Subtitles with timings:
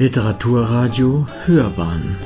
[0.00, 2.16] Literaturradio Hörbahn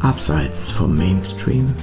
[0.00, 1.74] Abseits vom Mainstream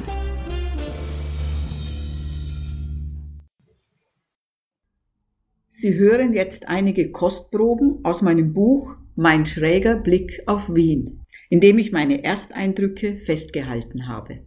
[5.68, 11.20] Sie hören jetzt einige Kostproben aus meinem Buch Mein schräger Blick auf Wien,
[11.52, 14.40] in dem ich meine Ersteindrücke festgehalten habe.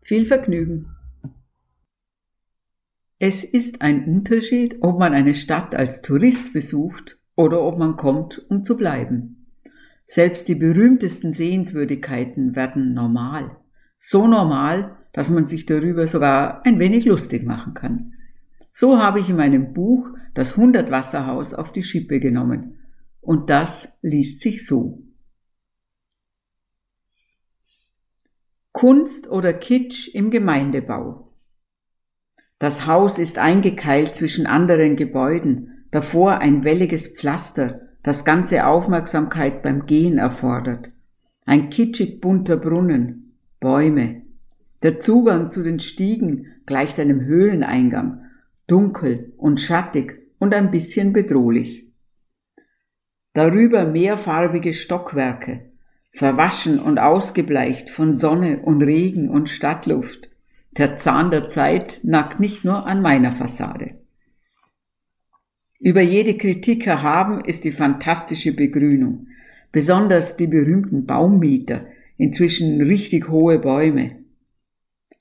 [0.00, 0.86] Viel Vergnügen!
[3.18, 8.44] Es ist ein Unterschied, ob man eine Stadt als Tourist besucht oder ob man kommt,
[8.50, 9.46] um zu bleiben.
[10.06, 13.56] Selbst die berühmtesten Sehenswürdigkeiten werden normal.
[13.98, 18.14] So normal, dass man sich darüber sogar ein wenig lustig machen kann.
[18.72, 22.78] So habe ich in meinem Buch das Hundertwasserhaus auf die Schippe genommen.
[23.20, 25.02] Und das liest sich so.
[28.72, 31.32] Kunst oder Kitsch im Gemeindebau.
[32.58, 39.86] Das Haus ist eingekeilt zwischen anderen Gebäuden, davor ein welliges Pflaster, das ganze Aufmerksamkeit beim
[39.86, 40.88] Gehen erfordert.
[41.46, 44.20] Ein kitschig bunter Brunnen, Bäume.
[44.82, 48.26] Der Zugang zu den Stiegen gleicht einem Höhleneingang,
[48.66, 51.90] dunkel und schattig und ein bisschen bedrohlich.
[53.32, 55.60] Darüber mehrfarbige Stockwerke,
[56.10, 60.28] verwaschen und ausgebleicht von Sonne und Regen und Stadtluft.
[60.72, 63.94] Der Zahn der Zeit nagt nicht nur an meiner Fassade.
[65.78, 69.28] Über jede Kritik erhaben ist die fantastische Begrünung,
[69.72, 74.16] besonders die berühmten Baummieter, inzwischen richtig hohe Bäume.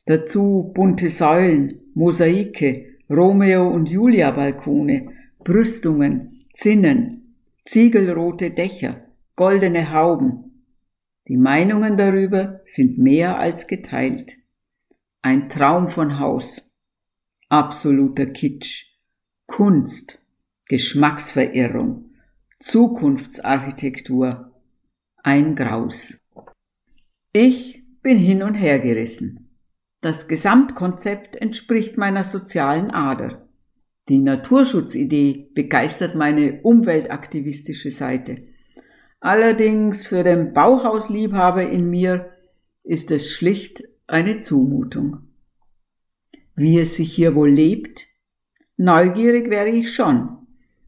[0.05, 5.09] Dazu bunte Säulen, Mosaike, Romeo und Julia Balkone,
[5.43, 9.01] Brüstungen, Zinnen, ziegelrote Dächer,
[9.35, 10.63] goldene Hauben.
[11.27, 14.37] Die Meinungen darüber sind mehr als geteilt.
[15.21, 16.61] Ein Traum von Haus.
[17.49, 18.85] Absoluter Kitsch.
[19.47, 20.19] Kunst.
[20.67, 22.09] Geschmacksverirrung.
[22.59, 24.51] Zukunftsarchitektur.
[25.17, 26.17] Ein Graus.
[27.31, 29.59] Ich bin hin und her gerissen.
[30.01, 33.47] Das Gesamtkonzept entspricht meiner sozialen Ader.
[34.09, 38.47] Die Naturschutzidee begeistert meine umweltaktivistische Seite.
[39.19, 42.31] Allerdings für den Bauhausliebhaber in mir
[42.81, 45.27] ist es schlicht eine Zumutung.
[46.55, 48.07] Wie es sich hier wohl lebt?
[48.77, 50.44] Neugierig wäre ich schon,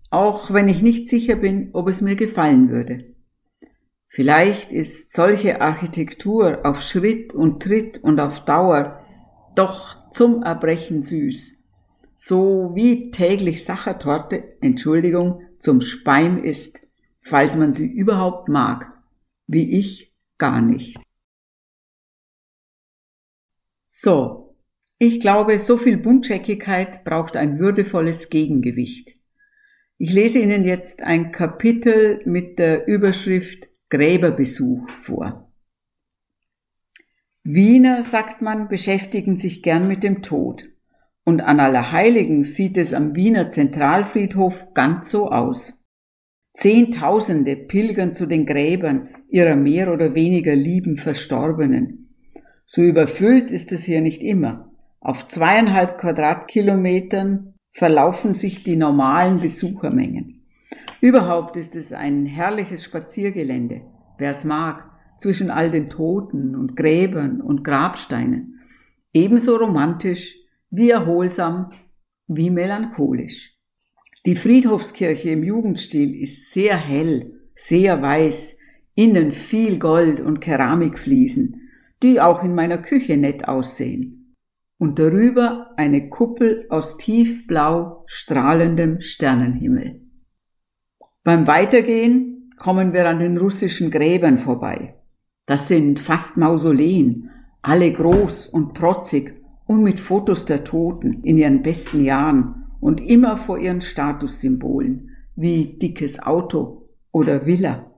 [0.10, 3.14] auch wenn ich nicht sicher bin, ob es mir gefallen würde.
[4.08, 9.04] Vielleicht ist solche Architektur auf Schritt und Tritt und auf Dauer
[9.56, 11.56] doch zum Erbrechen süß,
[12.16, 16.80] so wie täglich Sachertorte, Entschuldigung, zum Speim ist,
[17.22, 18.94] falls man sie überhaupt mag,
[19.46, 20.98] wie ich gar nicht.
[23.90, 24.56] So,
[25.00, 29.17] ich glaube, so viel Buntscheckigkeit braucht ein würdevolles Gegengewicht.
[30.00, 35.52] Ich lese Ihnen jetzt ein Kapitel mit der Überschrift Gräberbesuch vor.
[37.44, 40.66] Wiener, sagt man, beschäftigen sich gern mit dem Tod.
[41.24, 45.74] Und an Allerheiligen sieht es am Wiener Zentralfriedhof ganz so aus.
[46.54, 52.14] Zehntausende pilgern zu den Gräbern ihrer mehr oder weniger lieben Verstorbenen.
[52.68, 54.72] So überfüllt ist es hier nicht immer.
[55.00, 60.42] Auf zweieinhalb Quadratkilometern verlaufen sich die normalen Besuchermengen.
[61.00, 63.82] Überhaupt ist es ein herrliches Spaziergelände,
[64.18, 64.90] wer es mag,
[65.20, 68.62] zwischen all den Toten und Gräbern und Grabsteinen.
[69.14, 70.38] Ebenso romantisch
[70.72, 71.72] wie erholsam
[72.26, 73.56] wie melancholisch.
[74.26, 78.58] Die Friedhofskirche im Jugendstil ist sehr hell, sehr weiß,
[78.96, 81.70] innen viel Gold und Keramikfliesen,
[82.02, 84.27] die auch in meiner Küche nett aussehen.
[84.78, 90.02] Und darüber eine Kuppel aus tiefblau strahlendem Sternenhimmel.
[91.24, 94.96] Beim Weitergehen kommen wir an den russischen Gräbern vorbei.
[95.46, 97.30] Das sind fast Mausoleen,
[97.62, 103.38] alle groß und protzig und mit Fotos der Toten in ihren besten Jahren und immer
[103.38, 107.92] vor ihren Statussymbolen wie dickes Auto oder Villa.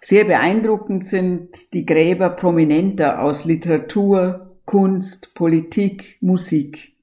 [0.00, 6.96] Sehr beeindruckend sind die Gräber prominenter aus Literatur, Kunst, Politik, Musik.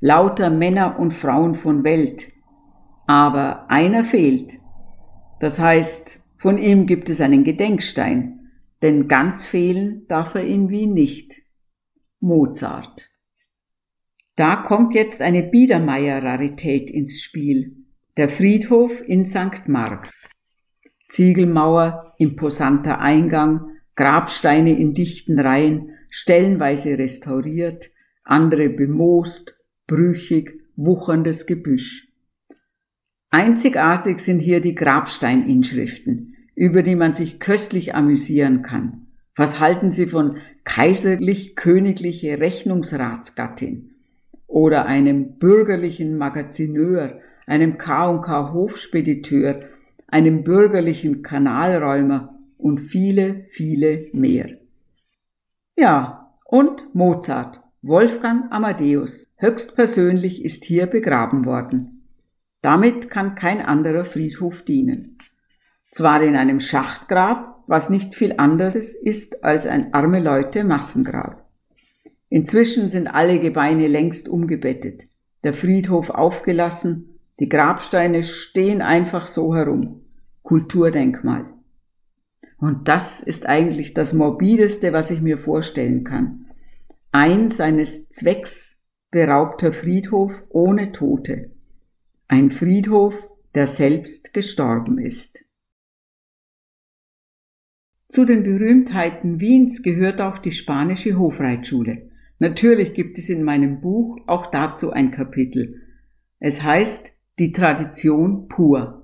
[0.00, 2.32] Lauter Männer und Frauen von Welt.
[3.06, 4.58] Aber einer fehlt.
[5.38, 8.50] Das heißt, von ihm gibt es einen Gedenkstein,
[8.80, 11.42] denn ganz fehlen darf er in Wien nicht.
[12.20, 13.10] Mozart.
[14.36, 17.76] Da kommt jetzt eine Biedermeier-Rarität ins Spiel.
[18.16, 19.68] Der Friedhof in St.
[19.68, 20.26] Marx.
[21.10, 27.90] Ziegelmauer, imposanter Eingang, Grabsteine in dichten Reihen, stellenweise restauriert,
[28.24, 32.08] andere bemoost, brüchig, wucherndes Gebüsch.
[33.30, 39.06] Einzigartig sind hier die Grabsteininschriften, über die man sich köstlich amüsieren kann.
[39.36, 43.94] Was halten Sie von kaiserlich-königliche Rechnungsratsgattin
[44.46, 49.56] oder einem bürgerlichen Magazineur, einem K&K Hofspediteur,
[50.08, 54.59] einem bürgerlichen Kanalräumer und viele, viele mehr.
[55.80, 62.06] Ja, und Mozart, Wolfgang Amadeus, höchstpersönlich ist hier begraben worden.
[62.60, 65.16] Damit kann kein anderer Friedhof dienen.
[65.90, 71.48] Zwar in einem Schachtgrab, was nicht viel anderes ist als ein arme Leute Massengrab.
[72.28, 75.04] Inzwischen sind alle Gebeine längst umgebettet,
[75.44, 80.02] der Friedhof aufgelassen, die Grabsteine stehen einfach so herum.
[80.42, 81.46] Kulturdenkmal.
[82.60, 86.46] Und das ist eigentlich das morbideste, was ich mir vorstellen kann.
[87.10, 88.78] Ein seines Zwecks
[89.10, 91.50] beraubter Friedhof ohne Tote.
[92.28, 95.44] Ein Friedhof, der selbst gestorben ist.
[98.08, 102.10] Zu den Berühmtheiten Wiens gehört auch die spanische Hofreitschule.
[102.38, 105.82] Natürlich gibt es in meinem Buch auch dazu ein Kapitel.
[106.38, 108.99] Es heißt Die Tradition pur.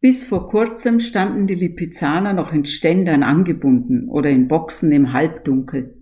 [0.00, 5.94] Bis vor kurzem standen die Lipizzaner noch in Ständern angebunden oder in Boxen im Halbdunkel.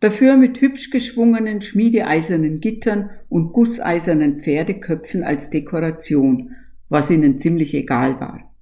[0.00, 6.56] Dafür mit hübsch geschwungenen schmiedeeisernen Gittern und gusseisernen Pferdeköpfen als Dekoration,
[6.88, 8.52] was ihnen ziemlich egal war.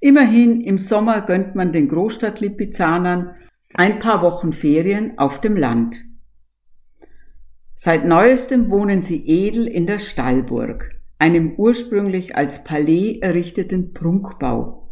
[0.00, 3.30] Immerhin im Sommer gönnt man den Großstadtlipizzanern
[3.72, 6.04] ein paar Wochen Ferien auf dem Land.
[7.74, 14.90] Seit neuestem wohnen sie edel in der Stallburg einem ursprünglich als Palais errichteten Prunkbau.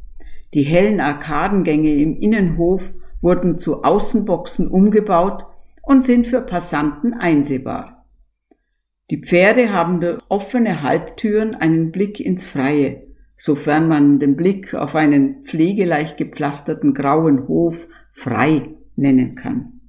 [0.55, 5.45] Die hellen Arkadengänge im Innenhof wurden zu Außenboxen umgebaut
[5.83, 8.07] und sind für Passanten einsehbar.
[9.11, 14.95] Die Pferde haben durch offene Halbtüren einen Blick ins Freie, sofern man den Blick auf
[14.95, 19.80] einen pflegeleicht gepflasterten grauen Hof frei nennen kann.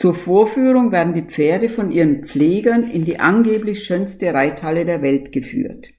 [0.00, 5.30] Zur Vorführung werden die Pferde von ihren Pflegern in die angeblich schönste Reithalle der Welt
[5.30, 5.90] geführt.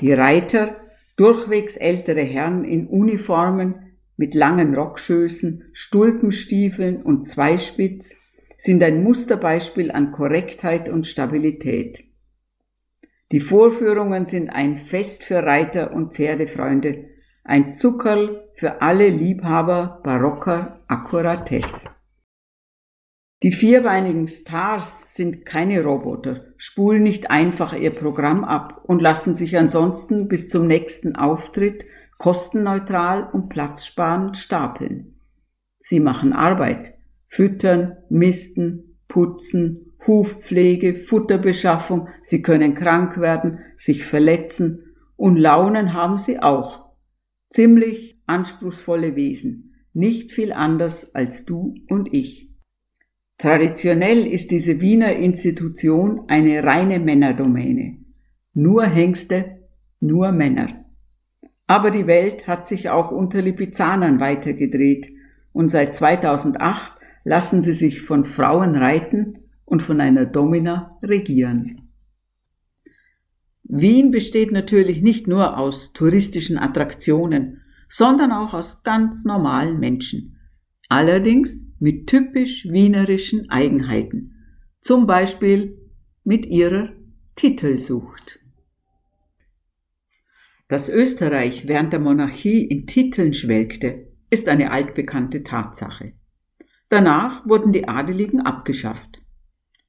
[0.00, 0.76] Die Reiter,
[1.16, 8.16] durchwegs ältere Herren in Uniformen mit langen Rockschößen, Stulpenstiefeln und Zweispitz,
[8.56, 12.02] sind ein Musterbeispiel an Korrektheit und Stabilität.
[13.32, 17.10] Die Vorführungen sind ein Fest für Reiter und Pferdefreunde,
[17.44, 21.99] ein Zuckerl für alle Liebhaber barocker Akkuratesse.
[23.42, 29.56] Die vierbeinigen Stars sind keine Roboter, spulen nicht einfach ihr Programm ab und lassen sich
[29.56, 31.86] ansonsten bis zum nächsten Auftritt
[32.18, 35.18] kostenneutral und platzsparend stapeln.
[35.78, 45.36] Sie machen Arbeit, füttern, misten, putzen, Hufpflege, Futterbeschaffung, sie können krank werden, sich verletzen und
[45.36, 46.90] Launen haben sie auch.
[47.48, 52.49] Ziemlich anspruchsvolle Wesen, nicht viel anders als du und ich.
[53.40, 57.96] Traditionell ist diese Wiener Institution eine reine Männerdomäne.
[58.52, 59.62] Nur Hengste,
[59.98, 60.84] nur Männer.
[61.66, 65.08] Aber die Welt hat sich auch unter Lipizanern weitergedreht
[65.52, 66.92] und seit 2008
[67.24, 71.88] lassen sie sich von Frauen reiten und von einer Domina regieren.
[73.62, 80.36] Wien besteht natürlich nicht nur aus touristischen Attraktionen, sondern auch aus ganz normalen Menschen.
[80.90, 84.36] Allerdings mit typisch wienerischen Eigenheiten,
[84.80, 85.78] zum Beispiel
[86.22, 86.90] mit ihrer
[87.34, 88.38] Titelsucht.
[90.68, 96.12] Dass Österreich während der Monarchie in Titeln schwelgte, ist eine altbekannte Tatsache.
[96.88, 99.18] Danach wurden die Adeligen abgeschafft.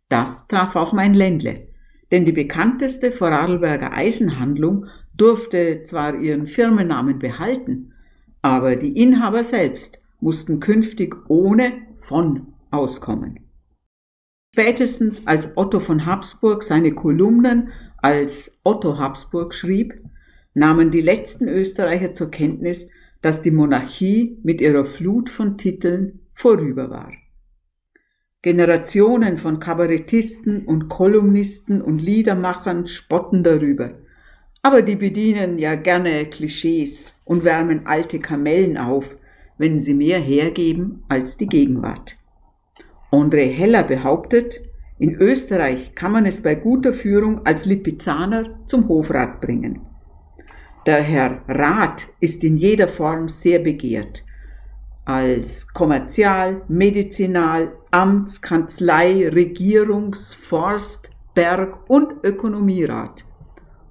[0.10, 1.68] Das traf auch mein Ländle,
[2.10, 7.94] denn die bekannteste Vorarlberger Eisenhandlung durfte zwar ihren Firmennamen behalten,
[8.42, 13.40] aber die Inhaber selbst mussten künftig ohne von auskommen.
[14.54, 19.94] Spätestens als Otto von Habsburg seine Kolumnen als Otto Habsburg schrieb,
[20.54, 22.88] nahmen die letzten Österreicher zur Kenntnis,
[23.22, 27.12] dass die Monarchie mit ihrer Flut von Titeln vorüber war.
[28.42, 33.94] Generationen von Kabarettisten und Kolumnisten und Liedermachern spotten darüber,
[34.64, 39.16] aber die bedienen ja gerne Klischees und wärmen alte Kamellen auf,
[39.62, 42.18] wenn sie mehr hergeben als die Gegenwart.
[43.12, 44.60] André Heller behauptet,
[44.98, 49.82] in Österreich kann man es bei guter Führung als Lipizzaner zum Hofrat bringen.
[50.88, 54.24] Der Herr Rat ist in jeder Form sehr begehrt.
[55.06, 63.26] Als Kommerzial, Medizinal, Amts, Kanzlei, Regierungs-, Forst-, Berg- und Ökonomierat.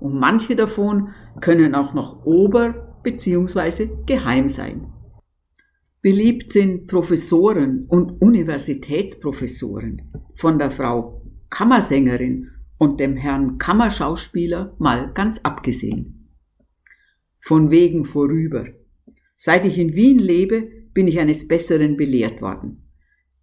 [0.00, 1.10] Und manche davon
[1.40, 2.74] können auch noch Ober-
[3.04, 3.88] bzw.
[4.06, 4.92] geheim sein.
[6.02, 15.40] Beliebt sind Professoren und Universitätsprofessoren, von der Frau Kammersängerin und dem Herrn Kammerschauspieler mal ganz
[15.40, 16.30] abgesehen.
[17.38, 18.64] Von wegen vorüber.
[19.36, 22.88] Seit ich in Wien lebe, bin ich eines Besseren belehrt worden.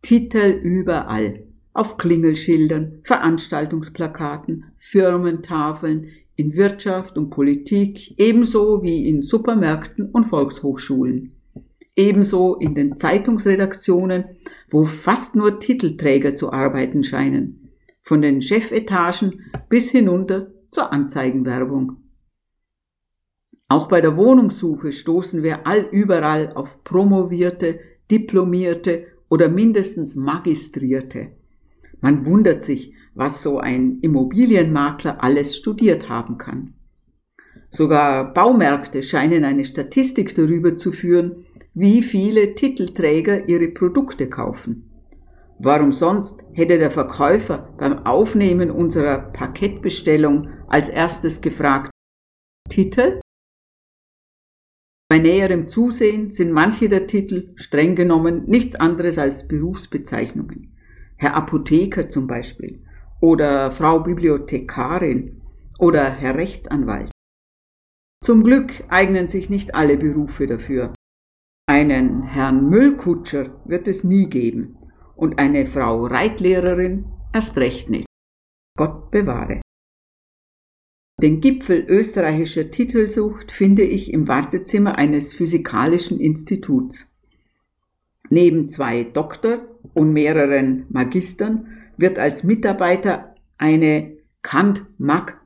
[0.02, 10.26] Titel überall, auf Klingelschildern, Veranstaltungsplakaten, Firmentafeln, in Wirtschaft und Politik, ebenso wie in Supermärkten und
[10.26, 11.37] Volkshochschulen
[11.98, 14.38] ebenso in den Zeitungsredaktionen,
[14.70, 21.98] wo fast nur Titelträger zu arbeiten scheinen, von den Chefetagen bis hinunter zur Anzeigenwerbung.
[23.68, 31.32] Auch bei der Wohnungssuche stoßen wir allüberall auf promovierte, diplomierte oder mindestens magistrierte.
[32.00, 36.76] Man wundert sich, was so ein Immobilienmakler alles studiert haben kann.
[37.72, 41.47] Sogar Baumärkte scheinen eine Statistik darüber zu führen,
[41.80, 44.90] wie viele Titelträger ihre Produkte kaufen.
[45.60, 51.92] Warum sonst hätte der Verkäufer beim Aufnehmen unserer Paketbestellung als erstes gefragt,
[52.68, 53.22] Titel?
[55.08, 60.76] Bei näherem Zusehen sind manche der Titel streng genommen nichts anderes als Berufsbezeichnungen.
[61.16, 62.84] Herr Apotheker zum Beispiel
[63.22, 65.44] oder Frau Bibliothekarin
[65.78, 67.12] oder Herr Rechtsanwalt.
[68.24, 70.97] Zum Glück eignen sich nicht alle Berufe dafür.
[71.78, 74.80] Einen Herrn Müllkutscher wird es nie geben
[75.16, 78.08] und eine Frau Reitlehrerin erst recht nicht.
[78.76, 79.62] Gott bewahre.
[81.22, 87.16] Den Gipfel österreichischer Titelsucht finde ich im Wartezimmer eines physikalischen Instituts.
[88.32, 89.60] Neben zwei Doktor
[89.94, 95.40] und mehreren Magistern wird als Mitarbeiter eine Kant-Mag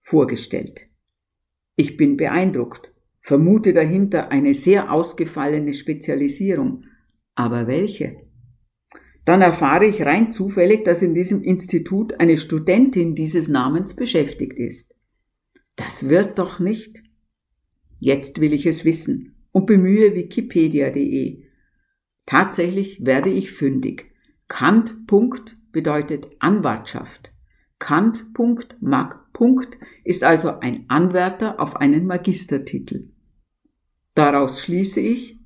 [0.00, 0.86] vorgestellt.
[1.76, 2.93] Ich bin beeindruckt
[3.24, 6.84] vermute dahinter eine sehr ausgefallene Spezialisierung.
[7.34, 8.16] Aber welche?
[9.24, 14.94] Dann erfahre ich rein zufällig, dass in diesem Institut eine Studentin dieses Namens beschäftigt ist.
[15.74, 17.02] Das wird doch nicht.
[17.98, 21.44] Jetzt will ich es wissen und bemühe wikipedia.de.
[22.26, 24.12] Tatsächlich werde ich fündig.
[24.48, 24.98] Kant.
[25.72, 27.32] bedeutet Anwartschaft.
[27.78, 28.26] Kant.
[28.80, 29.30] Mag.
[30.04, 33.13] ist also ein Anwärter auf einen Magistertitel.
[34.14, 35.38] Daraus schließe ich,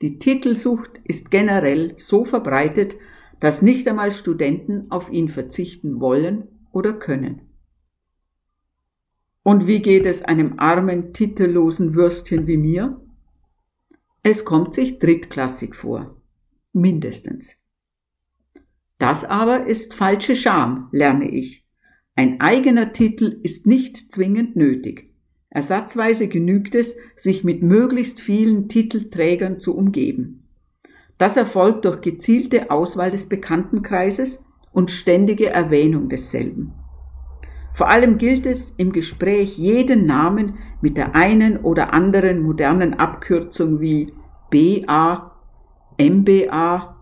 [0.00, 2.96] die Titelsucht ist generell so verbreitet,
[3.40, 7.42] dass nicht einmal Studenten auf ihn verzichten wollen oder können.
[9.42, 13.00] Und wie geht es einem armen, titellosen Würstchen wie mir?
[14.22, 16.20] Es kommt sich drittklassig vor.
[16.72, 17.56] Mindestens.
[18.98, 21.64] Das aber ist falsche Scham, lerne ich.
[22.14, 25.07] Ein eigener Titel ist nicht zwingend nötig.
[25.50, 30.44] Ersatzweise genügt es, sich mit möglichst vielen Titelträgern zu umgeben.
[31.16, 34.38] Das erfolgt durch gezielte Auswahl des Bekanntenkreises
[34.72, 36.74] und ständige Erwähnung desselben.
[37.74, 43.80] Vor allem gilt es, im Gespräch jeden Namen mit der einen oder anderen modernen Abkürzung
[43.80, 44.12] wie
[44.50, 45.32] BA,
[46.00, 46.96] MBA,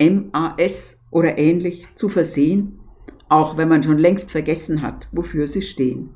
[0.00, 2.78] MAS oder ähnlich zu versehen,
[3.28, 6.14] auch wenn man schon längst vergessen hat, wofür sie stehen.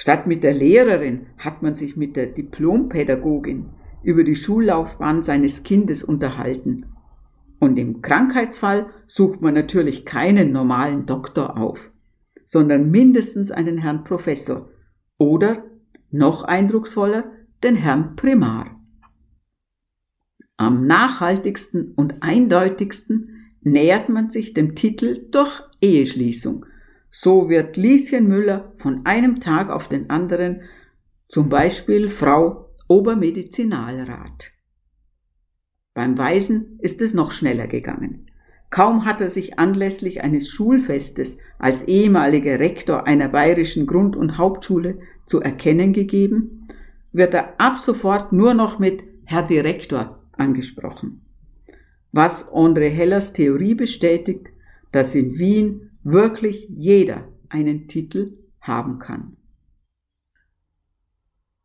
[0.00, 3.66] Statt mit der Lehrerin hat man sich mit der Diplompädagogin
[4.02, 6.86] über die Schullaufbahn seines Kindes unterhalten.
[7.58, 11.92] Und im Krankheitsfall sucht man natürlich keinen normalen Doktor auf,
[12.46, 14.70] sondern mindestens einen Herrn Professor
[15.18, 15.64] oder,
[16.10, 17.24] noch eindrucksvoller,
[17.62, 18.80] den Herrn Primar.
[20.56, 26.64] Am nachhaltigsten und eindeutigsten nähert man sich dem Titel durch Eheschließung
[27.10, 30.62] so wird Lieschen Müller von einem Tag auf den anderen
[31.28, 34.50] zum Beispiel Frau Obermedizinalrat.
[35.94, 38.26] Beim Weisen ist es noch schneller gegangen.
[38.70, 44.98] Kaum hat er sich anlässlich eines Schulfestes als ehemaliger Rektor einer bayerischen Grund- und Hauptschule
[45.26, 46.68] zu erkennen gegeben,
[47.12, 51.22] wird er ab sofort nur noch mit Herr Direktor angesprochen.
[52.12, 54.48] Was André Hellers Theorie bestätigt,
[54.92, 59.36] dass in Wien wirklich jeder einen Titel haben kann.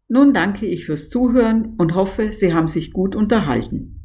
[0.08, 4.02] Nun danke ich fürs Zuhören und hoffe, Sie haben sich gut unterhalten.